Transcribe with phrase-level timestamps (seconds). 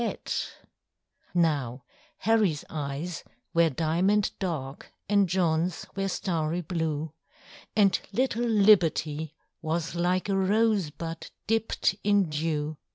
[1.35, 1.83] Now
[2.17, 7.13] Harry's eyes were diamond dark, And John's were starry blue,
[7.75, 12.77] And little Libbety was like A rosebud dipped in dew.